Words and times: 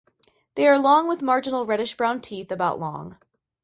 They 0.55 0.65
are 0.67 0.79
long 0.79 1.07
with 1.07 1.21
marginal 1.21 1.67
reddish 1.67 1.95
brown 1.95 2.21
teeth 2.21 2.51
about 2.51 2.79
long. 2.79 3.19